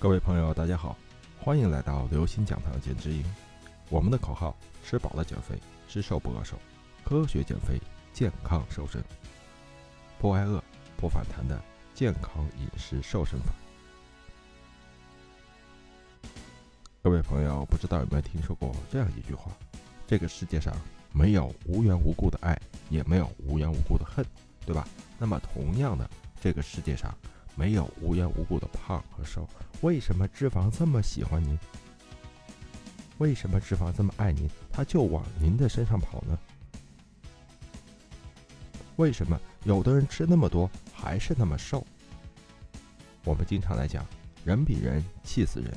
[0.00, 0.96] 各位朋友，大家好，
[1.38, 3.22] 欢迎来到刘星讲堂减脂营。
[3.90, 6.58] 我们的口号：吃饱了减肥，吃瘦不饿瘦，
[7.04, 7.78] 科学减肥，
[8.10, 9.04] 健康瘦身，
[10.18, 10.64] 不挨饿
[10.96, 11.62] 不反弹的
[11.94, 13.52] 健康饮食瘦身法。
[17.02, 19.52] 各位朋友，不知道有没有听说过这样一句话：
[20.06, 20.74] 这个世界上
[21.12, 22.58] 没有无缘无故的爱，
[22.88, 24.24] 也没有无缘无故的恨，
[24.64, 24.88] 对吧？
[25.18, 26.08] 那么同样的，
[26.40, 27.14] 这个世界上。
[27.60, 29.46] 没有无缘无故的胖和瘦，
[29.82, 31.58] 为什么脂肪这么喜欢您？
[33.18, 34.48] 为什么脂肪这么爱您？
[34.72, 36.38] 它就往您的身上跑呢？
[38.96, 41.86] 为什么有的人吃那么多还是那么瘦？
[43.24, 44.06] 我们经常来讲，
[44.42, 45.70] 人比人气死人。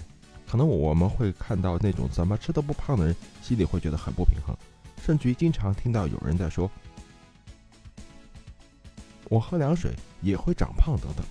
[0.47, 4.55] 可能我们会看到那种怎么吃都不胖的人，心里会觉得很不平衡，
[5.05, 6.71] 甚至于经常听到有人在说
[9.27, 11.25] ：“我喝凉水也会长胖”等等。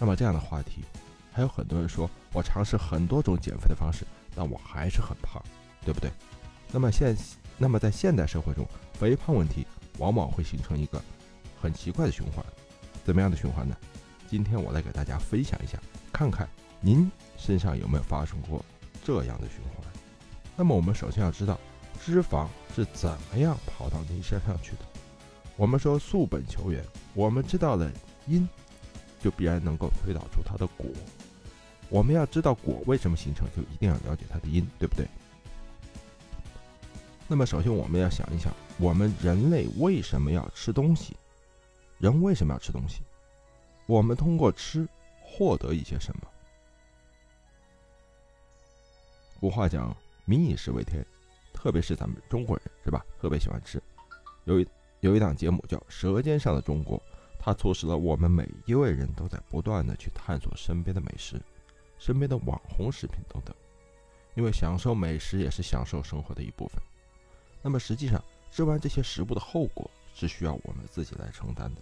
[0.00, 0.82] 那么这样的话题，
[1.30, 5.42] 还有很多人说，我尝试很多种减肥的方式，但我还是很胖，
[5.84, 6.10] 对不对？
[6.72, 7.14] 那么现，
[7.58, 9.66] 那么在现代社会中，肥胖问题
[9.98, 11.02] 往往会形成一个
[11.60, 12.42] 很奇怪的循环。
[13.04, 13.76] 怎么样的循环呢？
[14.26, 15.78] 今天我来给大家分享一下，
[16.10, 16.48] 看看
[16.80, 18.64] 您身上有没有发生过
[19.04, 19.86] 这样的循环。
[20.56, 21.60] 那么我们首先要知道，
[22.02, 24.78] 脂肪是怎么样跑到您身上去的。
[25.56, 27.92] 我们说溯本求源，我们知道了
[28.26, 28.48] 因。
[29.20, 30.86] 就必然能够推导出它的果。
[31.88, 35.06] 我们要知道果为什么形成，就一定要了解它的因，对不对？
[37.28, 41.16] 那么，首先我们要想一想，我们人类为什么要吃东西？
[41.98, 43.02] 人为什么要吃东西？
[43.86, 44.88] 我们通过吃
[45.20, 46.22] 获得一些什么？
[49.40, 51.04] 古话讲“民以食为天”，
[51.52, 53.04] 特别是咱们中国人，是吧？
[53.20, 53.82] 特别喜欢吃。
[54.44, 54.66] 有一
[55.00, 56.98] 有一档节目叫《舌尖上的中国》。
[57.42, 61.40] 它促使了我们每一位人都在不断的去探索身边的美食、
[61.98, 63.56] 身边的网红食品等等，
[64.34, 66.82] 因为享受美食也是享受生活的一部分。
[67.62, 71.80] 那么实际上，吃完这些食物的后果是需要我们自己来承担的。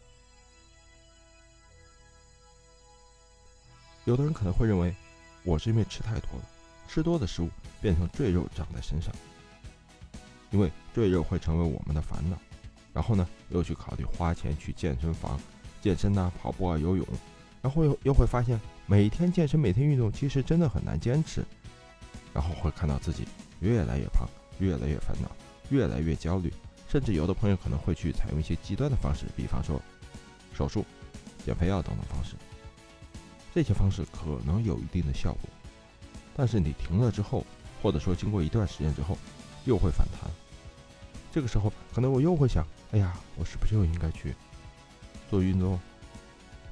[4.05, 4.95] 有的人可能会认为，
[5.43, 6.45] 我是因为吃太多了，
[6.87, 9.13] 吃多的食物变成赘肉长在身上，
[10.53, 12.39] 因为赘肉会成为我们的烦恼。
[12.99, 15.39] 然后呢，又去考虑花钱去健身房
[15.81, 17.07] 健身呐、跑步啊、游泳，
[17.63, 21.45] 然后又又会发现每天健身、每天运动其实真的很难坚持，
[22.35, 23.23] 然后会看到自己
[23.61, 24.29] 越来越胖、
[24.59, 25.31] 越来越烦恼、
[25.71, 26.53] 越来越焦虑，
[26.89, 29.81] 甚至有的朋友可能会去采用一些极端的方式，比方说
[30.53, 30.85] 手术、
[31.45, 32.35] 减肥药等等方式。
[33.55, 35.49] 这些方式可能有一定的效果，
[36.35, 37.47] 但是你停了之后，
[37.81, 39.17] 或者说经过一段时间之后，
[39.67, 40.29] 又会反弹。
[41.31, 44.35] 这个时候，可能我又会想：哎呀，我是不是又应该去
[45.29, 45.79] 做运动、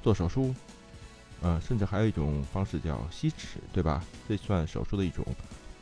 [0.01, 0.53] 做手术？
[1.41, 4.03] 呃，甚至还有一种方式叫吸脂，对吧？
[4.27, 5.23] 这算手术的一种，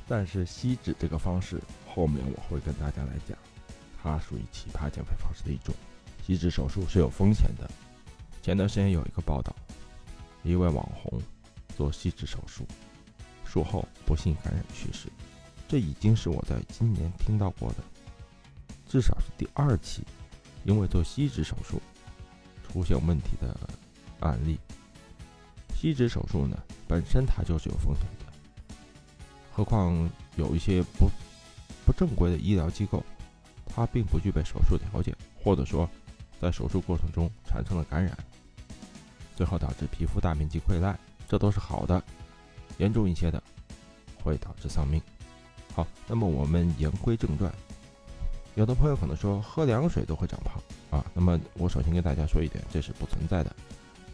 [0.07, 3.37] 但是吸脂这个方式后面我会跟大家来讲，
[4.03, 5.73] 它属于奇葩减肥方式的一种。
[6.21, 7.69] 吸脂手术是有风险的。
[8.41, 9.55] 前段时间有一个报道，
[10.43, 11.21] 一位网红
[11.77, 12.67] 做吸脂手术，
[13.45, 15.07] 术后不幸感染去世。
[15.67, 17.77] 这已经是我在今年听到过的。
[18.87, 20.03] 至少是第二起，
[20.65, 21.81] 因为做吸脂手术
[22.67, 23.57] 出现问题的
[24.19, 24.59] 案例。
[25.73, 28.33] 吸脂手术呢，本身它就是有风险的，
[29.53, 31.09] 何况有一些不
[31.85, 33.03] 不正规的医疗机构，
[33.65, 35.87] 它并不具备手术条件，或者说
[36.41, 38.17] 在手术过程中产生了感染，
[39.35, 40.97] 最后导致皮肤大面积溃烂，
[41.27, 42.03] 这都是好的。
[42.77, 43.41] 严重一些的
[44.23, 44.99] 会导致丧命。
[45.73, 47.53] 好，那么我们言归正传。
[48.55, 53.53] 有的朋友可能说喝凉水都会长胖啊，那么我首先跟大家说一点，这是不存在的，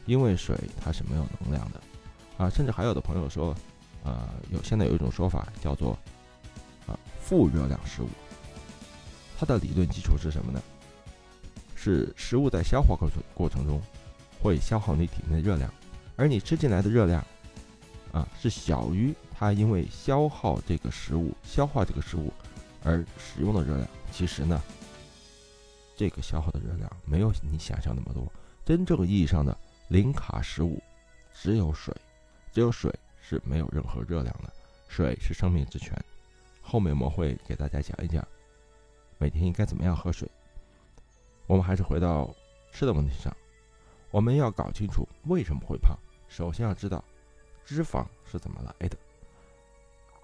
[0.07, 1.79] 因为水它是没有能量的
[2.37, 3.55] 啊，甚至还有的朋友说，
[4.03, 5.91] 呃，有现在有一种说法叫做
[6.87, 8.09] 啊负热量食物，
[9.37, 10.59] 它的理论基础是什么呢？
[11.75, 13.81] 是食物在消化过程过程中
[14.41, 15.71] 会消耗你体内的热量，
[16.15, 17.23] 而你吃进来的热量
[18.11, 22.33] 啊是小于它因为消耗这个食物消化这个食物
[22.83, 23.87] 而使用的热量。
[24.11, 24.61] 其实呢，
[25.95, 28.31] 这个消耗的热量没有你想象那么多。
[28.65, 29.57] 真正意义上的
[29.89, 30.81] 零卡食物
[31.33, 31.95] 只有水，
[32.51, 34.51] 只有水是没有任何热量的。
[34.87, 35.97] 水是生命之泉。
[36.61, 38.25] 后面我们会给大家讲一讲
[39.17, 40.29] 每天应该怎么样喝水。
[41.47, 42.33] 我们还是回到
[42.71, 43.35] 吃的问题上，
[44.09, 45.97] 我们要搞清楚为什么会胖。
[46.27, 47.03] 首先要知道
[47.65, 48.97] 脂肪是怎么来的，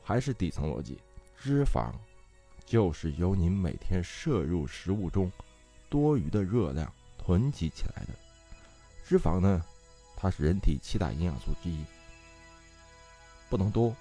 [0.04, 1.00] 还是底层逻辑，
[1.38, 1.92] 脂肪。
[2.68, 5.32] 就是由您每天摄入食物中
[5.90, 8.10] 多余的热量囤积起来的。
[9.06, 9.64] 脂肪呢，
[10.18, 11.82] 它是人体七大营养素之一。
[13.50, 13.96] 不能多，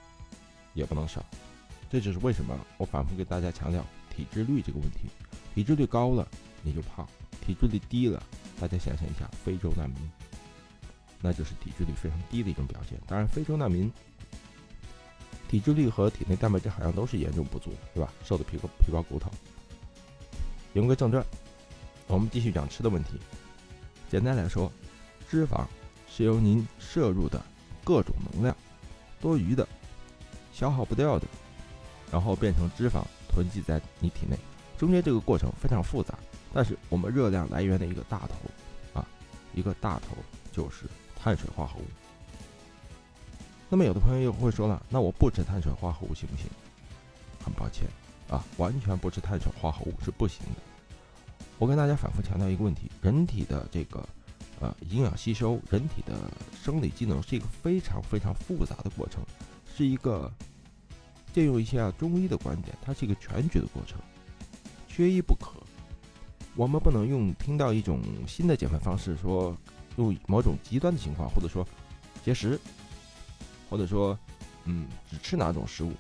[0.74, 1.24] 也不能少。
[1.88, 5.08] 这就是为什么我反复给大家强调体脂率这个问题。
[5.54, 6.26] 体脂率高了
[6.64, 7.08] 你就胖，
[7.40, 8.20] 体脂率低了，
[8.60, 9.98] 大家想象一下，非洲难民，
[11.20, 13.00] 那就是体脂率非常低的一种表现。
[13.06, 13.90] 当然，非洲难民
[15.48, 18.12] 体脂率和体内蛋白质含量都是严重不足，对吧？
[18.24, 19.30] 瘦的皮包皮包骨头。
[20.74, 21.24] 言归正传，
[22.06, 23.18] 我们继续讲吃的问题。
[24.10, 24.70] 简单来说，
[25.30, 25.64] 脂肪
[26.08, 27.40] 是由您摄入的
[27.82, 28.56] 各种能量，
[29.20, 29.66] 多余的、
[30.52, 31.26] 消耗不掉的，
[32.12, 34.36] 然后变成脂肪囤积在你体内。
[34.76, 36.18] 中间这个过程非常复杂，
[36.52, 39.08] 但是我们热量来源的一个大头啊，
[39.54, 40.16] 一个大头
[40.52, 40.84] 就是
[41.18, 41.84] 碳水化合物。
[43.68, 46.46] 那么有的朋友又会说了，那我不吃碳水化合物行不行？
[47.44, 47.88] 很抱歉
[48.28, 50.62] 啊，完全不吃碳水化合物是不行的。
[51.58, 54.08] 我跟大家反复强调一个问题：人体的这个
[54.60, 56.14] 呃营养吸收，人体的
[56.54, 59.20] 生理机能是一个非常非常复杂的过程，
[59.76, 60.32] 是一个
[61.32, 63.98] 借用一下中医的观点，它是一个全局的过程，
[64.86, 65.54] 缺一不可。
[66.54, 69.56] 我们不能用听到一种新的减肥方式，说
[69.96, 71.66] 用某种极端的情况，或者说
[72.24, 72.60] 节食。
[73.68, 74.18] 或者说，
[74.64, 75.92] 嗯，只吃哪种食物，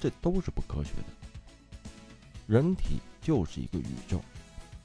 [0.00, 1.04] 这都是不科学的。
[2.46, 4.20] 人体就是一个宇宙，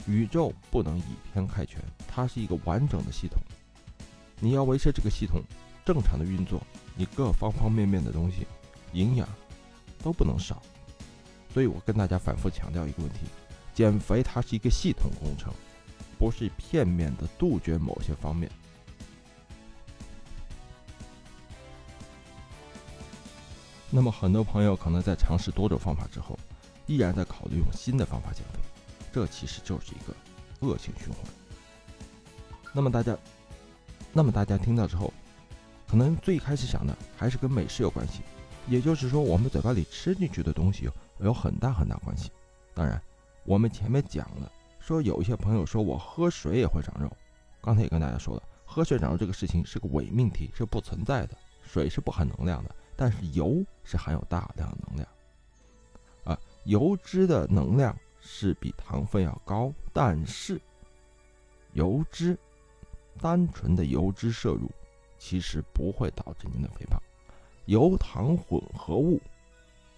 [0.08, 3.40] 宇宙不能以偏概全，它是一个完整的系统。
[4.40, 5.42] 你要维持这个系统
[5.86, 6.62] 正常的运作，
[6.96, 8.46] 你各方方面面的东西，
[8.94, 9.28] 营养
[10.04, 10.62] 都不能少。
[11.54, 13.20] 所以我跟大家反复强调一个问题：
[13.74, 15.54] 减肥它是一个系统工程，
[16.20, 18.52] 不是片面的杜绝某些方面。
[23.96, 26.38] 那么，很多朋友可能在尝试多种方法之后，
[26.86, 28.60] 依然在考虑用新的方法减肥，
[29.14, 30.14] 这其实就是一个
[30.68, 31.24] 恶性循环。
[32.74, 33.18] 那么大家，
[34.12, 35.14] 那么大家听到之后，
[35.88, 38.20] 可能最开始想的还是跟美食有关系，
[38.68, 40.90] 也就是说，我们嘴巴里吃进去的东西
[41.22, 42.30] 有很大很大关系。
[42.74, 43.02] 当然，
[43.46, 47.10] 我们前面讲了，说有一些朋友说我喝水也会长肉，
[47.62, 52.76] 刚才也跟大家说了，喝水长肉这个事情是个伪命题，是不存在的，水是不含能量的。
[52.96, 55.08] 但是油是含有大量能量，
[56.24, 60.60] 啊，油脂的能量是比糖分要高，但是
[61.74, 62.38] 油脂
[63.20, 64.72] 单纯的油脂摄入
[65.18, 66.98] 其实不会导致您的肥胖，
[67.66, 69.22] 油糖混合物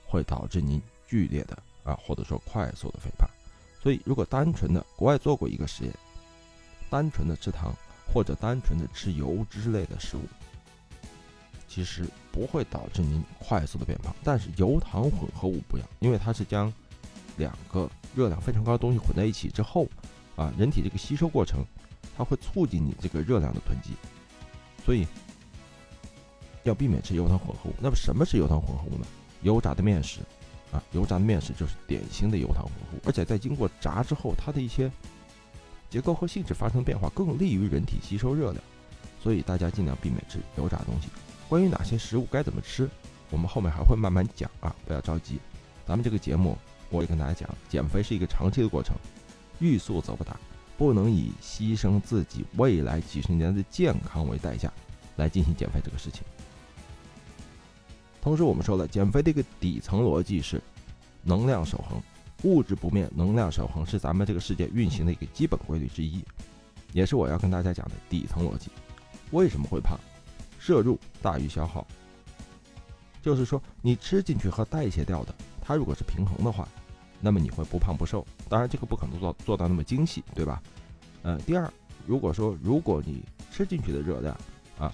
[0.06, 3.30] 会导致您剧烈的啊或者说快速的肥胖，
[3.80, 5.94] 所以如果单纯的国外做过一个实验，
[6.90, 7.74] 单纯的吃糖
[8.12, 10.22] 或者单纯的吃油脂类的食物。
[11.78, 16.74] 其实不会导致您快速的变胖，但是油糖混合物不一样，因为它是将
[17.36, 19.88] 两个热量非常高的东西混在一起之后，
[20.36, 21.64] 啊，人体这个吸收过程，
[22.18, 23.92] 它会促进你这个热量的囤积，
[24.84, 25.06] 所以
[26.64, 27.74] 要避免吃油糖混合物。
[27.80, 29.06] 那么什么是油糖混合物呢？
[29.44, 30.22] 油炸的面食，
[30.72, 34.92] 啊，油炸的面食就是典型的油糖混合物，而且在经过炸之后，它的一些
[35.92, 38.64] 结构和性质发生变化，更利于人体吸收热量，
[39.22, 41.08] 所以大家尽量避免吃油炸东西。
[41.50, 42.90] 关于哪些食物该怎么吃，
[43.30, 45.40] 我们后面还会慢慢讲啊，不要着急。
[45.86, 46.58] 咱们这个节目，
[46.90, 48.96] 我也跟大家讲，减肥是一个长期的过程，
[49.60, 50.38] 欲速则不达，
[50.78, 54.72] 不能以牺牲自己未来几十年的健康为代价
[55.16, 56.22] 来进行减肥这个事情。
[58.22, 60.62] 同时，我们说了，减肥的一个底层逻辑是
[61.24, 62.02] 能量守恒，
[62.44, 66.22] 物质不灭，能量守恒是咱们这个世界运行的一个基本规律之一，
[66.92, 68.70] 也是我要跟大家讲的底层逻辑。
[69.32, 69.98] 为什么会胖？
[70.68, 71.88] 摄入大于消耗，
[73.22, 76.68] 就是说你吃进去和代谢掉的，它如果是平衡的话，
[77.22, 78.28] 那么你会不胖不瘦。
[78.50, 80.62] 当然这个不可能做做到那么精细，对吧？
[81.24, 81.72] 呃，第二，
[82.06, 84.38] 如果说如果你吃进去的热量
[84.78, 84.94] 啊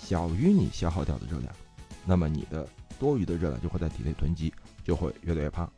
[0.00, 1.52] 小于你消耗掉的热量，
[2.06, 2.64] 那么你的
[2.96, 5.68] 多余的热量就会在体内囤积，就会越来越胖。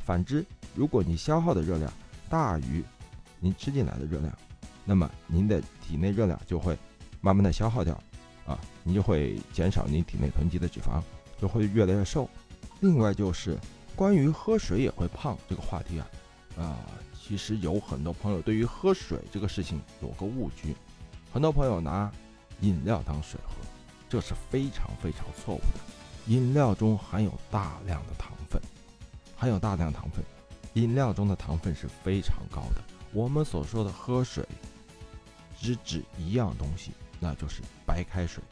[0.00, 0.44] 反之，
[0.74, 1.92] 如果你消耗的热量
[2.28, 2.82] 大于
[3.38, 4.36] 您吃进来的热量，
[4.84, 6.76] 那么您的体内热量就会
[7.20, 7.96] 慢慢的消耗掉。
[8.50, 11.00] 啊，你就会减少你体内囤积的脂肪，
[11.40, 12.28] 就会越来越瘦。
[12.80, 13.56] 另外就是
[13.94, 16.06] 关于喝水也会胖这个话题啊，
[16.58, 16.78] 啊，
[17.14, 20.74] 其实有很多朋友对于喝水这个事情有个误区，
[21.32, 22.10] 很多朋友拿
[22.60, 23.54] 饮料当水喝，
[24.08, 25.80] 这是非常非常错误的。
[26.26, 28.60] 饮料中含有大量的糖分，
[29.36, 30.24] 含有大量糖分，
[30.74, 32.82] 饮料中的糖分是非常高的。
[33.12, 34.46] 我们所说的喝水，
[35.58, 36.92] 只指一样东西。
[37.20, 38.42] 那就是白开水，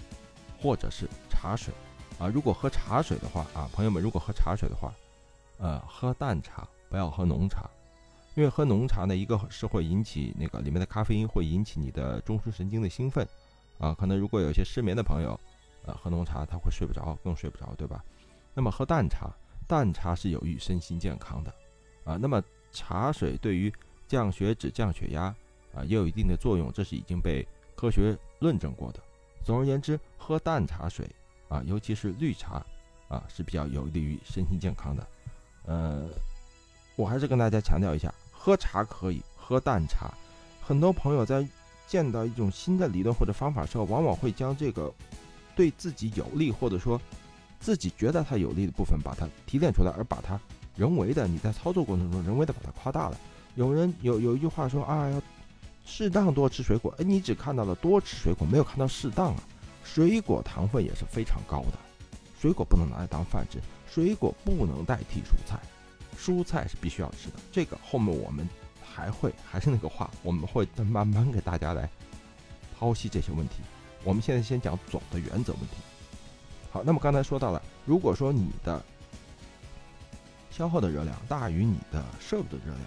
[0.61, 1.75] 或者是茶水，
[2.19, 4.93] 啊，如果喝茶水的话，啊，朋友们，如果喝茶水的话，
[5.59, 7.69] 呃，喝淡茶，不要喝浓茶，
[8.35, 13.27] 因为喝浓茶呢，一个是会引起那个里面的咖啡因会引起你的中枢神经的兴奋，
[13.79, 15.41] 啊，可能如果有些失眠的朋友，
[15.87, 18.05] 呃，喝浓茶他会睡不着，更睡不着，对吧？
[18.55, 19.31] 那么喝淡茶，
[19.67, 21.55] 淡茶是有益身心健康的，
[22.05, 23.73] 啊，那么茶水对于
[24.07, 25.35] 降血脂、降血压
[25.75, 27.47] 啊也有一定的作用，这是已经被
[27.77, 29.01] 科学论证过的。
[29.45, 31.09] 总而言之，喝淡茶水
[31.49, 32.65] 啊，尤其是绿茶
[33.09, 35.07] 啊，是比较有利于身心健康的。
[35.65, 36.07] 呃，
[36.97, 40.13] 我还是跟大家强调一下，喝茶可以喝淡茶。
[40.61, 41.47] 很多朋友在
[41.87, 44.93] 见到一种新的理论或者方法时候，往往会将这个
[45.57, 47.01] 对自己有利或者说
[47.59, 50.39] 自己觉得它有利的部分，把它提炼出来，而把它
[50.77, 53.17] 人为的你在操作过程中人为的把它夸大了。
[53.55, 55.23] 有人有有一句话说啊，要
[55.91, 56.95] 适当多吃水果。
[56.99, 59.43] 哎，你只看到了多吃水果，没有看到适当啊。
[59.83, 61.79] 水果糖分也是非常高的，
[62.39, 63.59] 水果不能拿来当饭吃，
[63.91, 65.59] 水果不能代替蔬菜，
[66.19, 67.37] 蔬菜是必须要吃的。
[67.51, 68.47] 这个后面我们。
[68.91, 71.89] 还会还是那个话，我们会慢慢给大家来
[72.81, 73.61] 剖析这些问题。
[74.03, 75.77] 我们现在先讲总的原则问题。
[76.73, 78.83] 好，那么刚才说到了，如果说你的
[80.51, 82.87] 消耗的热量大于你的摄入的热量，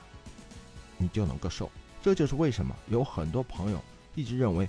[0.97, 1.71] 你就能够瘦。
[2.01, 3.79] 这就是为什么有很多朋友
[4.15, 4.67] 一直认为，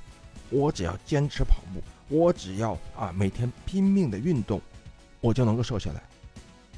[0.50, 1.82] 我只要坚持跑步，
[2.14, 4.60] 我只要啊每天拼命的运动，
[5.20, 6.02] 我就能够瘦下来。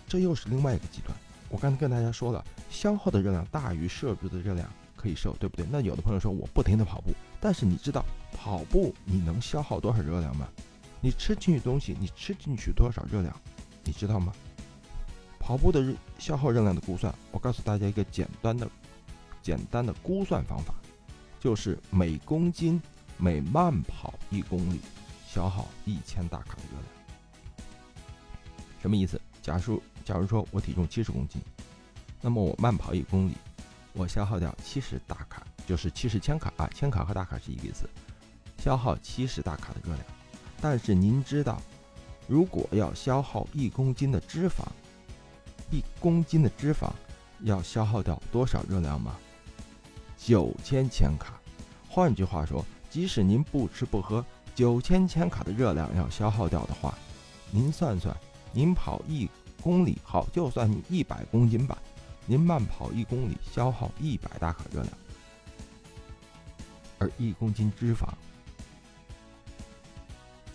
[0.06, 1.16] 这又是另外一个极端。
[1.48, 5.66] 我刚才跟大家说了，消耗的热量大于摄入的热量可以瘦，对不对？
[5.70, 10.48] 那有的朋友说我不停的跑步，但是你知道跑步你能消耗多少热量吗？
[11.00, 13.34] 你吃进去东西，你吃进去多少热量，
[13.84, 14.32] 你知道吗？
[15.38, 18.66] 跑步的日消耗热量的估算，我告诉大家一个简单的、
[19.44, 20.74] 简单的估算方法，
[21.38, 22.80] 就是每公斤
[23.18, 24.80] 每慢跑一公里
[25.28, 27.58] 消耗一千大卡的热量。
[28.80, 29.20] 什么意思？
[29.42, 31.42] 假如假如说我体重七十公斤，
[32.22, 33.34] 那么我慢跑一公里，
[33.92, 37.86] 我消耗掉七十大卡，就是七十千卡啊，千卡和大卡是一个意思，
[38.56, 40.06] 消耗七十大卡的热量。
[40.58, 41.60] 但是您知道，
[42.26, 44.64] 如果要消耗一公斤的脂肪，
[45.70, 46.90] 一公斤的脂肪
[47.40, 49.18] 要消耗掉多少热量吗？
[50.26, 51.38] 九千千卡。
[51.86, 56.96] 换句话说，即使您不吃不喝，九千千卡的热量要消耗掉的话，
[57.50, 58.16] 您算算，
[58.50, 59.28] 您跑一。
[59.62, 61.78] 公里好，就算你一百公斤吧，
[62.26, 64.92] 您慢跑一公里消耗一百大卡热量，
[66.98, 68.06] 而一公斤脂肪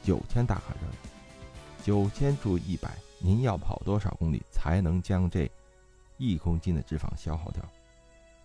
[0.03, 0.93] 九千大卡热量，
[1.83, 5.49] 九千除一百，您要跑多少公里才能将这
[6.17, 7.63] 一公斤的脂肪消耗掉？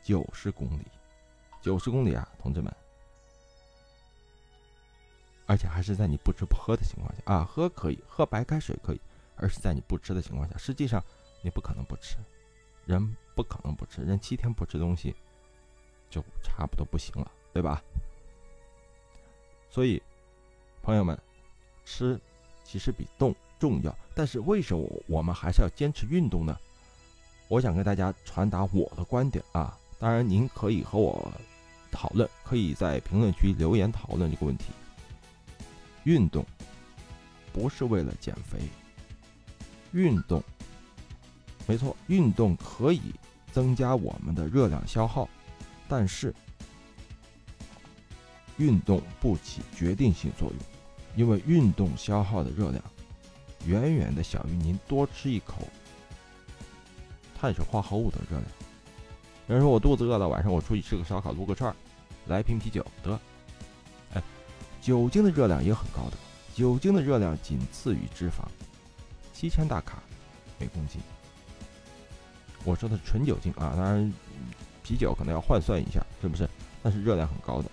[0.03, 0.87] 九十公里，
[1.65, 2.71] 九十公里啊，同志们！
[5.47, 9.01] 而且还是在你不吃不喝的情况下啊，喝可以，喝白开水可以。
[9.37, 11.03] 而是在你不吃的情况下，实际上
[11.43, 12.19] 你不可能不吃，
[12.85, 15.13] 人不可能不吃，人七天不吃东西
[16.09, 17.83] 就差不多不行了，对吧？
[19.71, 20.01] 所以，
[20.83, 21.19] 朋友们，
[21.85, 22.21] 吃
[22.63, 26.57] 其实比动重要，但是为什么我们还是要坚持运动呢？
[27.49, 31.29] 我想跟大家传达我的观点啊，当然您可以和我
[31.95, 34.67] 讨论，可以在评论区留言讨论这个问题。
[36.03, 36.45] 运动
[37.53, 38.59] 不是为了减肥。
[39.93, 40.43] 运动，
[41.67, 43.01] 没错，运动可以
[43.53, 45.29] 增加我们的热量消耗，
[45.89, 46.35] 但是
[48.57, 50.59] 运动不起决定性作用，
[51.17, 52.83] 因为运动消耗的热量
[53.67, 55.63] 远远的小于您多吃一口
[57.41, 58.45] 碳水化合物的热量。
[59.47, 61.77] 有人说我肚子饿了，晚上我出去吃个烧烤，撸个串儿，
[62.27, 63.19] 来瓶啤酒得。
[64.15, 64.23] 哎，
[64.81, 66.17] 酒精的热量也很高的，
[66.55, 68.45] 酒精的热量仅次于脂肪。
[69.33, 70.03] 七千大卡
[70.59, 71.01] 每公斤，
[72.65, 74.13] 我说的是纯酒精啊，当然
[74.83, 76.49] 啤酒可能要换算一下，是不是？
[76.83, 77.71] 但是热量很高的，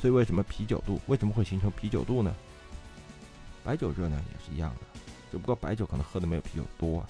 [0.00, 2.34] 所以为什么啤酒肚为什么会形成啤酒肚呢？
[3.64, 5.00] 白酒热量也是一样的，
[5.30, 7.04] 只不过白酒可能喝的没有啤酒多。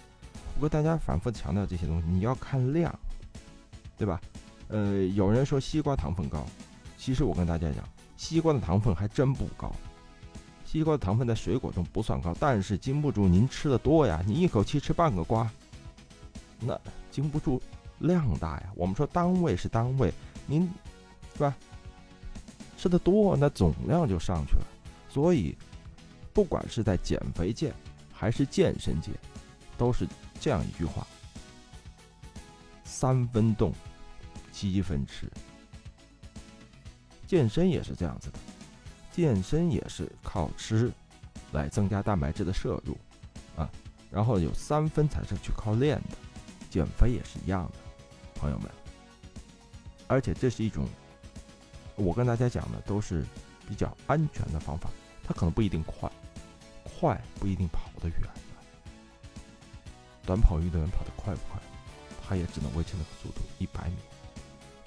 [0.54, 2.92] 不过大家反复强调这些东西，你要看量，
[3.96, 4.20] 对吧？
[4.70, 6.46] 呃，有人说西瓜糖分高，
[6.96, 7.84] 其实我跟大家讲，
[8.16, 9.70] 西瓜的糖分还真不高。
[10.64, 14.22] 西瓜的糖分在水果中不算高，但是经不住您吃的多呀。
[14.24, 15.50] 你一口气吃半个瓜，
[16.60, 17.60] 那经不住
[17.98, 18.70] 量大呀。
[18.76, 20.12] 我们说单位是单位，
[20.46, 20.70] 您
[21.34, 21.52] 是吧？
[22.76, 24.66] 吃的多，那总量就上去了。
[25.08, 25.58] 所以，
[26.32, 27.74] 不管是在减肥界
[28.12, 29.10] 还是健身界，
[29.76, 30.06] 都是
[30.40, 31.04] 这样一句话：
[32.84, 33.72] 三分动，
[34.52, 35.30] 七分吃。
[37.26, 38.38] 健身也是这样子的。
[39.12, 40.90] 健身也是靠吃
[41.52, 42.96] 来增加蛋白质的摄入
[43.56, 43.68] 啊，
[44.10, 46.16] 然后有三分才是去靠练的，
[46.70, 47.74] 减肥也是一样的，
[48.34, 48.70] 朋友们。
[50.06, 50.88] 而且这是一种
[51.96, 53.24] 我跟大家讲的都是
[53.68, 54.90] 比较安全的方法，
[55.24, 56.10] 它可能不一定快，
[56.84, 58.20] 快不一定跑得远。
[60.24, 61.60] 短跑运动员跑得快不快，
[62.22, 63.96] 他也只能维持那个速度一百米，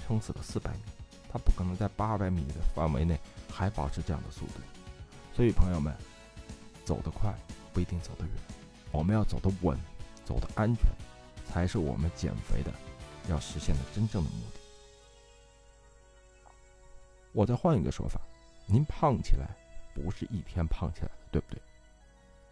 [0.06, 0.80] 撑死了四百米，
[1.32, 3.20] 他不可能在八百米的范围内
[3.50, 4.54] 还保持这样的速度。
[5.34, 5.96] 所以朋友们，
[6.86, 7.34] 走得快
[7.74, 8.34] 不一定走得远，
[8.92, 9.78] 我们要走得稳，
[10.26, 10.84] 走得安全，
[11.48, 12.72] 才是我们减肥的
[13.30, 14.60] 要实现的真正的目的。
[17.32, 18.22] 我再换一个说法，
[18.68, 19.48] 您胖起来
[19.96, 21.62] 不是一天胖起来的，对不对？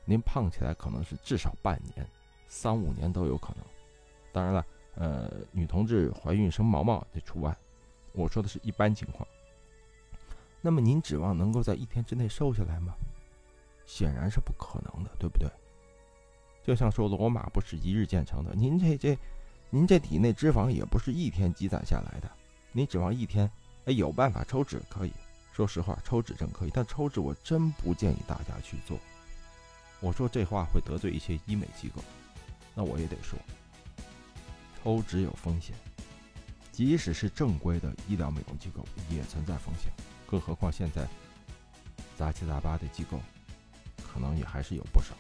[0.06, 2.08] 您胖起来可能是至少半年。
[2.54, 3.64] 三五年都有可能，
[4.34, 7.56] 当然了，呃，女同志怀孕生毛毛这除外。
[8.14, 9.28] 我说的是一般情况。
[10.62, 12.94] 那么您指望能够在一天之内瘦下来吗？
[13.86, 15.50] 显然是不可能的，对不对？
[16.64, 19.18] 就像说罗马不是一日建成的，您这这，
[19.70, 22.30] 您这体内脂肪也不是一天积攒下来的。
[22.72, 23.50] 你指望一天，
[23.86, 25.12] 哎，有办法抽脂可以。
[25.52, 28.98] 说实话，抽脂症可以，但抽脂我真不建议大家去做。
[30.00, 32.02] 我说这话会得罪一些医美机构。
[32.74, 33.38] 那我也得说，
[34.84, 35.76] 抽脂有风险，
[36.72, 39.92] 即使是正规的医疗美容机构也存在风险，
[40.26, 41.08] 更何况现在
[42.18, 43.20] 杂七杂八的机构，
[44.04, 45.14] 可能也还是有不少。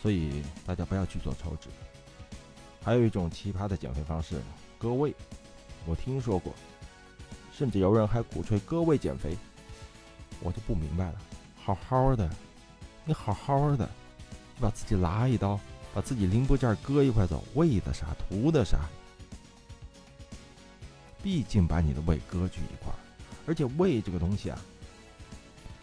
[0.00, 1.68] 所以大家不要去做抽脂。
[2.84, 4.40] 还有一种奇葩的减肥方式，
[4.78, 5.12] 割胃，
[5.86, 6.54] 我听说过，
[7.52, 9.36] 甚至有人还鼓吹割胃减肥，
[10.40, 11.14] 我就不明白了。
[11.56, 12.30] 好好的，
[13.04, 13.88] 你好好的，
[14.54, 15.58] 你把自己拉一刀。
[15.94, 18.08] 把自己零部件割一块走，为的啥？
[18.18, 18.80] 图的啥？
[21.22, 22.92] 毕竟把你的胃割去一块，
[23.46, 24.58] 而且胃这个东西啊，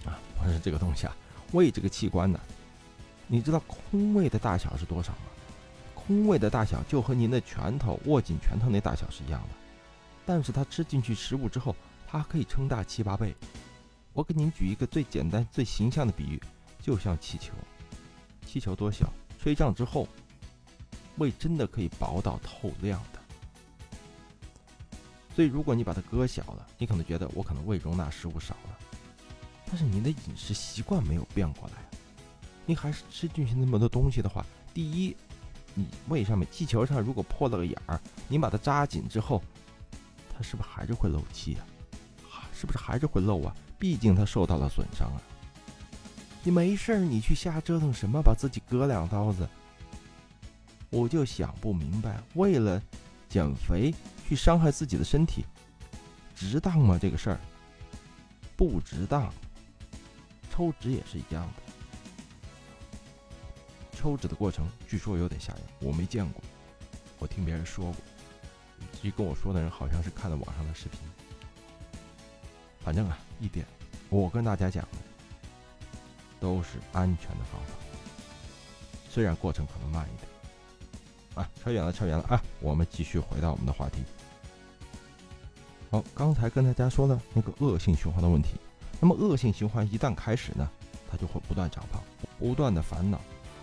[0.05, 1.15] 啊，不是这个东西啊，
[1.53, 2.39] 胃这个器官呢，
[3.25, 5.19] 你知道空胃的大小是多少吗？
[5.95, 9.49] 空胃的大小就和您的拳头握紧拳头那大小是一样的，
[10.25, 11.75] 但是它吃进去食物之后，
[12.05, 13.33] 它可以撑大七八倍。
[14.11, 16.41] 我给您举一个最简单、最形象的比喻，
[16.81, 17.53] 就像气球，
[18.45, 19.11] 气球多小？
[19.41, 20.07] 吹胀之后，
[21.17, 23.19] 胃真的可以薄到透亮的。
[25.35, 28.77] 所以，如果你把它割小了，你可能觉得我可能胃容纳食物少了，
[29.65, 31.77] 但是您的饮食习惯没有变过来，
[32.67, 35.15] 你还是吃进去那么多东西的话，第一，
[35.73, 39.41] 你胃上面气球上如果破了个眼儿，你把它扎紧之后，
[40.35, 41.65] 它是不是还是会漏气啊？
[42.53, 43.55] 是不是还是会漏啊？
[43.79, 45.21] 毕竟它受到了损伤啊。
[46.43, 48.21] 你没事儿，你去瞎折腾什么？
[48.21, 49.47] 把自己割两刀子，
[50.89, 52.81] 我就想不明白，为了
[53.29, 53.93] 减肥
[54.27, 55.45] 去伤害自己的身体，
[56.35, 56.97] 值当吗？
[56.99, 57.39] 这个事儿
[58.57, 59.31] 不值当。
[60.49, 62.97] 抽脂也是一样的，
[63.93, 66.41] 抽脂的过程据说有点吓人，我没见过，
[67.19, 67.95] 我听别人说过，
[68.99, 70.99] 至于跟我说的人好像是看了网上的视频。
[72.81, 73.65] 反正啊，一点，
[74.09, 74.85] 我跟大家讲。
[76.41, 77.75] 都是安全的方法，
[79.09, 80.27] 虽然过程可能慢一点。
[81.35, 82.43] 啊，扯远了，扯远了啊！
[82.59, 84.03] 我们继续回到我们的话题。
[85.89, 88.55] 好，刚才跟大家说了那个恶性循环的问题，
[88.99, 90.69] 那么恶性循环一旦开始呢，
[91.09, 92.03] 它就会不断长胖，
[92.37, 93.21] 不断的烦恼，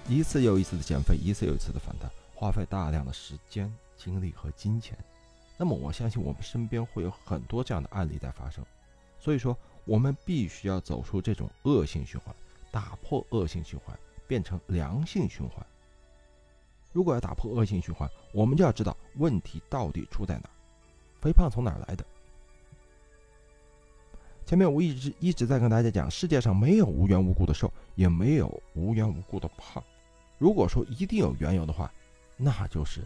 [0.09, 4.97] 一次又一次的减肥，一次又一次的反弹，花费大量的时间、精力和金钱。
[5.59, 8.65] 那么我相信我们身边会有很多这样的案例在发生，
[9.21, 12.35] 所以说我们必须要走出这种恶性循环。
[12.79, 15.67] 打破恶性循环，变成良性循环。
[16.93, 20.49] 如果要打破恶性循环，我们就要知道问题到底出在哪，
[21.21, 22.07] 肥胖从哪儿来的。
[24.47, 29.83] 前面我一直一直在跟大家讲，世界上没有无缘无故的瘦，也没有无缘无故的胖。
[30.39, 31.93] 如果说一定有缘由的话，
[32.37, 33.03] 那就是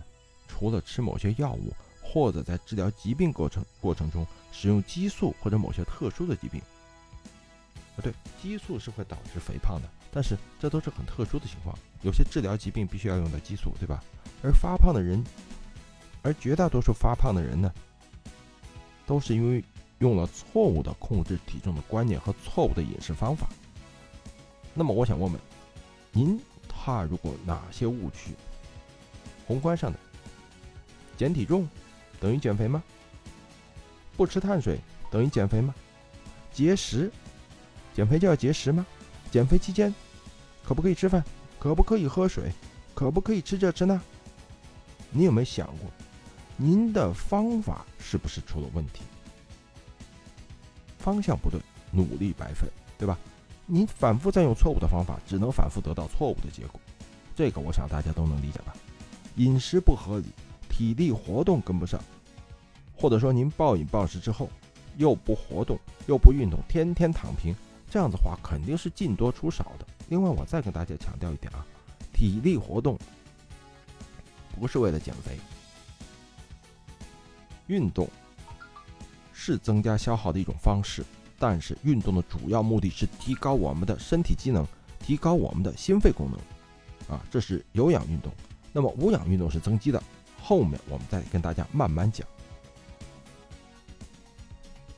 [0.47, 6.61] 除了吃某些药物，或者在治疗疾病过程过程中使用激素或者某些特殊的疾病。
[7.97, 14.03] 啊，对，激素是会导致肥胖的，但是这都是很特殊的情况，有些治疗疾病必须要用到激素，对吧？
[14.43, 15.23] 而发胖的人，
[16.23, 17.73] 而绝大多数发胖的人呢，
[19.07, 19.63] 都是因为
[19.99, 23.49] 用了错误的控制体重的观念和错误的饮食方法。
[24.73, 25.41] 那么我想问问，
[26.13, 28.35] 您踏入过哪些误区？
[29.47, 29.99] 宏观上的，
[31.17, 31.69] 减体重
[32.19, 32.83] 等于减肥吗？
[34.17, 34.79] 不吃碳水
[35.11, 35.75] 等于减肥吗？
[36.53, 37.13] 节食？
[37.95, 38.87] 减肥就要节食吗？
[39.31, 39.95] 减肥期间
[40.65, 41.23] 可不可以吃饭？
[41.59, 42.51] 可不可以喝水？
[42.95, 44.01] 可不可以吃这吃那？
[45.11, 45.91] 你有没有想过，
[46.57, 49.03] 您的方法是不是出了问题？
[50.99, 52.67] 方向不对，努力白费，
[52.99, 53.19] 对吧？
[53.67, 56.81] 您反复在用错误的方法，只能反复得到错误的结果。
[57.35, 58.75] 这个我想大家都能理解吧？
[59.37, 60.27] 饮食不合理，
[60.69, 61.99] 体力活动跟不上，
[62.95, 64.49] 或者说您暴饮暴食之后
[64.97, 67.55] 又不活动又不运动，天天躺平。
[67.93, 71.63] 这样的话肯定是进多出少的，另外，我再跟大家强调一点啊，
[72.15, 72.99] 体力活动
[74.59, 75.39] 不是为了减肥，
[77.67, 78.09] 运动
[79.31, 81.05] 是增加消耗的一种方式，
[81.39, 84.67] 但是运动的主要目的是提高我们的身体机能，
[84.99, 88.33] 提高我们的心肺功能，啊，这是有氧运动。
[88.73, 90.03] 那么无氧运动是增肌的，
[90.43, 92.27] 后面我们再跟大家慢慢讲。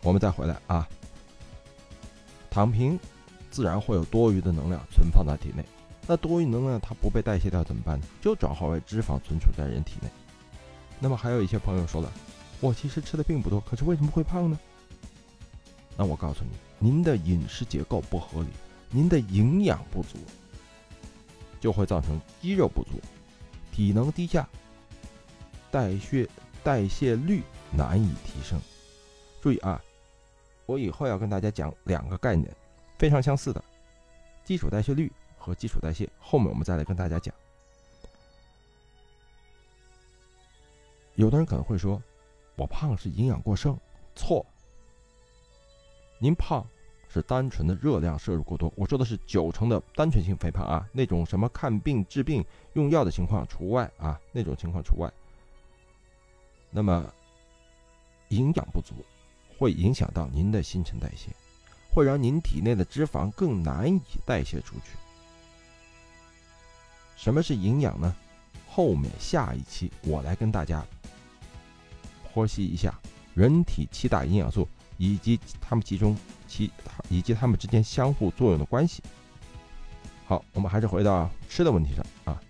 [0.01, 0.89] 我们再回来啊，
[2.55, 2.97] 躺平
[3.51, 5.65] 自然会有多余的能量存放在体内，
[6.07, 8.07] 那多余能量它不被代谢掉怎么办呢？
[8.21, 10.09] 就转化为脂肪存储在人体内。
[11.01, 12.13] 那么还有一些朋友说了，
[12.61, 14.57] 我其实吃的并不多，可是为什么会胖呢？
[15.97, 18.49] 那我告诉你，您的饮食结构不合理，
[18.89, 20.17] 您的营养不足，
[21.61, 22.91] 就会造成肌肉不足。
[23.73, 24.49] 体能低下，
[25.73, 26.29] 代谢
[26.63, 28.61] 代谢率难以提升。
[29.43, 29.83] 注意啊，
[30.67, 32.51] 我以后要跟大家讲两个概念，
[32.99, 33.63] 非常相似的，
[34.45, 36.09] 基础代谢率和基础代谢。
[36.19, 37.35] 后面我们再来跟大家讲。
[41.15, 42.03] 有的人可能会说，
[42.57, 43.79] 我胖是营养过剩，
[44.15, 44.45] 错。
[46.19, 46.67] 您胖。
[47.07, 55.09] 是单纯的热量摄入过多，我说的是九成的单纯性肥胖啊，那种什么看病治病用药的情况除外啊，那种情况除外。
[56.73, 57.09] 那么
[58.31, 58.97] 营养不足
[59.59, 61.31] 会影响到您的新陈代谢，
[61.91, 64.97] 会让您体内的脂肪更难以代谢出去。
[67.17, 68.15] 什么是营养呢？
[68.69, 70.85] 后面下一期我来跟大家
[72.33, 72.99] 剖析一下
[73.35, 74.69] 人体七大营养素。
[74.97, 76.71] 以及它们其中其
[77.09, 79.03] 以及它们之间相互作用的关系。
[80.25, 82.41] 好，我们还是回到吃的问题上啊。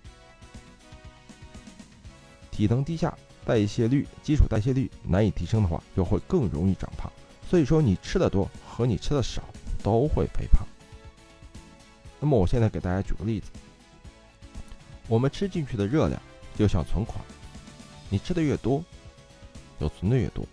[2.50, 7.10] 体能低下，代谢率、基础代谢率难以提升的话，就会更容易长胖。
[7.48, 9.42] 所以说，你吃的多和你吃的少
[9.82, 10.66] 都会肥胖。
[12.20, 13.50] 那么，我现在给大家举个例子：
[15.08, 16.20] 我们吃进去的热量
[16.56, 17.18] 就像存款，
[18.08, 18.82] 你吃的越多，
[19.78, 20.44] 就存的越多。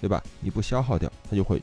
[0.00, 0.22] 对吧？
[0.40, 1.62] 你不消耗掉，它就会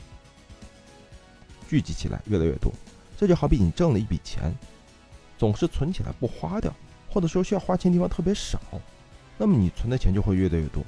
[1.70, 2.74] 聚集起来，越来越多。
[3.16, 4.52] 这就好比你挣了一笔钱，
[5.38, 6.74] 总是存起来不花掉，
[7.08, 8.60] 或者说需要花钱地方特别少，
[9.42, 10.84] 那么你存的钱就会越来越多。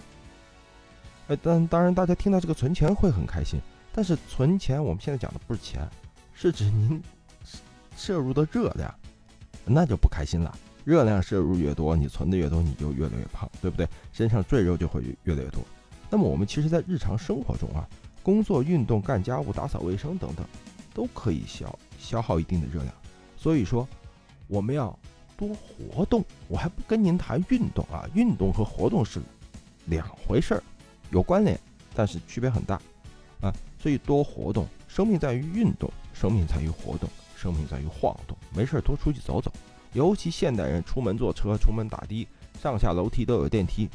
[1.27, 3.59] 哎，当当然，大家听到这个存钱会很开心，
[3.91, 5.89] 但是存钱我们现在讲的不是钱，
[6.35, 7.01] 是指您
[7.97, 8.93] 摄入的热量，
[9.65, 10.55] 那就不开心了。
[10.85, 13.87] 热量摄入越多，你存的越多，你就越来越胖，对不对？
[14.11, 15.59] 身上赘肉就会越来越多。
[16.11, 17.89] 那么我们其实，在日常生活中啊，
[18.21, 20.45] 工作、运动、干家务、打扫卫生等等，
[20.93, 22.93] 都可以消消耗一定的热量。
[23.35, 23.87] 所以说，
[24.47, 24.95] 我们要
[25.37, 26.23] 多活动。
[26.47, 29.21] 我还不跟您谈运动啊，运动和活动是
[29.85, 30.63] 两回事儿，
[31.11, 31.59] 有关联，
[31.95, 32.75] 但是区别很大
[33.41, 33.53] 啊。
[33.79, 38.37] 所以多活动，生命在于运动，生命在于活动，生命在于晃动。
[38.55, 39.51] 没事儿多出去走走，
[39.91, 42.27] 尤其现代人出门坐车、出门打的，
[42.61, 43.89] 上下楼梯都有电梯。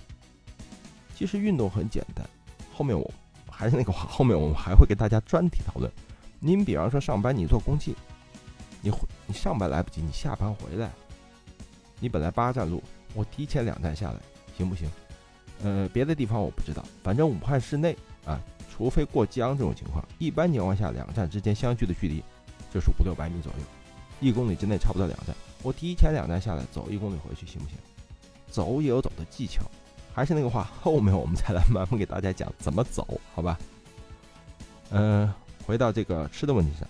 [1.14, 2.28] 其实运动很简单，
[2.72, 3.10] 后面我
[3.50, 5.90] 还是那个话，后面我们还会给大家专题讨论。
[6.38, 7.96] 您比方说上班，你坐公汽，
[8.82, 10.90] 你回你上班来不及，你下班回来，
[12.00, 12.82] 你本来八站路，
[13.14, 14.20] 我提前两站下来，
[14.56, 14.88] 行不行？
[15.62, 22.22] 呃，别的地方我不知道，反正武汉市内啊，除非过江这种情况，一般情况下两站之间相距的距离
[22.72, 23.58] 就是五六百米左右，
[24.20, 27.76] 一公里之内差不多两站，我提前两站下来走一公里回去行不行？
[28.50, 29.62] 走也有走的技巧。
[30.14, 33.56] 还是那个话，后面我们再来慢慢给大家讲怎么走，好吧？
[34.90, 35.32] 嗯，
[35.64, 36.88] 回到这个吃的问题上，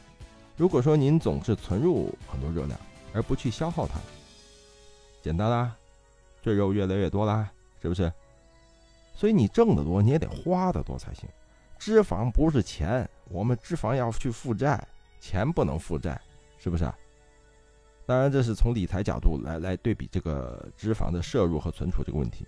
[0.56, 2.80] 如果说您总是存入很多热量，
[3.12, 4.00] 而不去消耗它，
[5.28, 5.76] 简单啦，
[6.40, 8.10] 赘肉越来越多啦，是不是？
[9.12, 11.28] 所以你挣得多，你也得花得多才行。
[11.78, 14.82] 脂肪不是钱，我们脂肪要去负债，
[15.20, 16.18] 钱不能负债，
[16.56, 16.90] 是不是？
[18.06, 22.46] 当然，这是从理财角度来来对比这个脂肪的摄入和存储这个问题。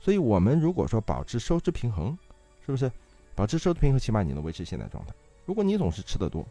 [0.00, 2.16] 所以，我们如果说保持收支平衡，
[2.64, 2.90] 是不是？
[3.34, 5.12] 保持收支平衡，起码你能维持现在状态。
[5.44, 6.42] 如果你总是吃的多，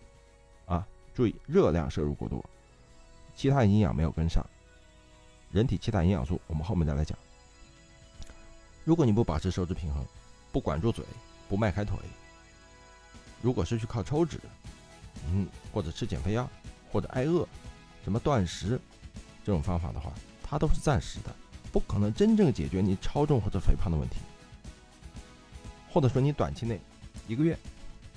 [0.68, 2.46] 啊，注意热量摄入过多，
[3.34, 4.46] 其他营养没有跟上，
[5.54, 7.16] 人体其他营养素，我们后面再来讲。
[8.84, 10.04] 如果你不保持收支平衡，
[10.52, 11.06] 不管住嘴，
[11.48, 11.96] 不迈开腿，
[13.40, 14.40] 如果是去靠抽脂，
[15.32, 16.50] 嗯，或者吃减肥药，
[16.92, 17.48] 或者挨饿，
[18.04, 18.82] 什么断食
[19.46, 20.12] 这种方法的话，
[20.42, 21.34] 它都是暂时的。
[21.72, 24.18] 不可能真正解决你超重或者肥胖的问题，
[25.92, 26.80] 或者说你短期内
[27.28, 27.58] 一个月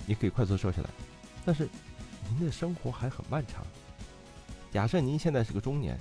[0.07, 0.89] 你可以快速瘦下来，
[1.45, 1.69] 但是
[2.29, 3.63] 您的生活还很漫长。
[4.71, 5.97] 假设您现在是个中年，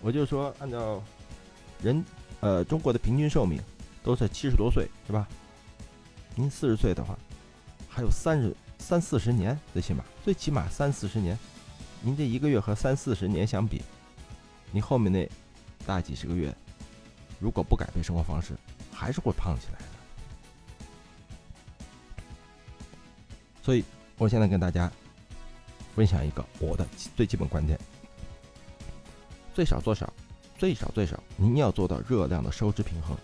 [0.00, 1.02] 我就说按照
[1.82, 2.04] 人
[2.40, 3.60] 呃中国的平均寿命
[4.02, 5.28] 都在七十多岁是吧？
[6.34, 7.18] 您四十岁的话，
[7.88, 11.36] 还有三十三四十年，最起码最起码三四十年，
[12.00, 13.82] 您这一个月和三四十年相比，
[14.70, 15.28] 你后面那
[15.84, 16.54] 大几十个月，
[17.40, 18.56] 如果不改变生活方式，
[18.92, 19.84] 还是会胖起来的。
[23.62, 23.84] 所以，
[24.16, 24.90] 我现在跟大家
[25.94, 27.78] 分享一个我的最基本观点：
[29.58, 30.08] 最少做少，
[30.56, 33.16] 最少最少，您要做到热量的收支平衡，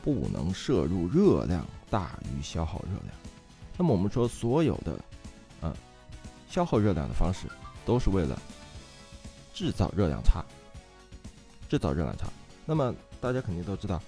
[0.00, 3.12] 不能摄入热量大于消耗热量。
[3.76, 4.96] 那么我们说，所有的，
[5.62, 5.74] 嗯，
[6.48, 7.48] 消耗热量的方式，
[7.84, 8.40] 都是为了
[9.52, 10.44] 制造热量差，
[11.68, 12.28] 制造热量差。
[12.64, 14.00] 那么大家肯定都知道，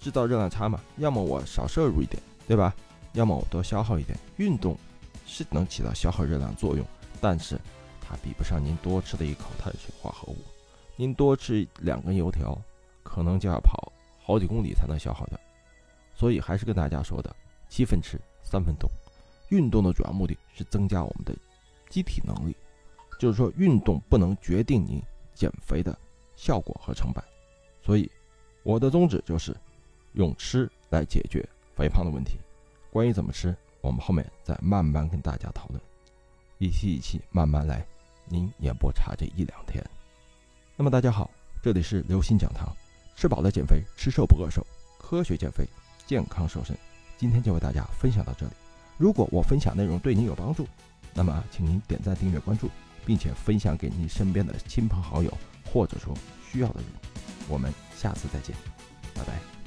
[0.00, 2.74] 制造热量差嘛，要么我少摄入一点，对吧？
[3.12, 4.74] 要么我多消耗一点，运动
[5.26, 6.86] 是能起到消耗热量作用，
[7.20, 7.60] 但是
[8.02, 10.36] 它比不上您多吃的一口碳水化合物。
[10.96, 12.60] 您多吃两根油条，
[13.02, 15.40] 可能就要跑好几公里才能消耗掉。
[16.14, 17.34] 所以还是跟大家说的，
[17.68, 18.90] 七分吃三分动。
[19.48, 21.34] 运动的主要目的是增加我们的
[21.88, 22.56] 机体能力，
[23.18, 25.02] 就是说运动不能决定您
[25.34, 25.98] 减肥的
[26.36, 27.22] 效果和成败。
[27.82, 28.10] 所以
[28.62, 29.56] 我的宗旨就是
[30.12, 32.38] 用吃来解决肥胖的问题。
[32.90, 35.80] 关于怎么吃，我们后面再慢慢跟大家讨论，
[36.58, 37.84] 一期一期慢慢来，
[38.32, 39.84] 您也不差这一两天。
[40.74, 41.30] 那么大家好，
[41.62, 42.74] 这里是刘鑫讲堂，
[43.14, 44.66] 吃饱了减肥，吃瘦不饿瘦，
[44.98, 45.66] 科学减肥，
[46.06, 46.74] 健康瘦身。
[47.18, 48.52] 今天就为大家分享到这里。
[48.96, 50.66] 如果我分享内容对您有帮助，
[51.12, 52.70] 那么请您点赞、订阅、关注，
[53.04, 55.30] 并且分享给您身边的亲朋好友，
[55.70, 56.16] 或者说
[56.50, 56.88] 需要的人。
[57.50, 58.56] 我们下次再见，
[59.14, 59.61] 拜拜。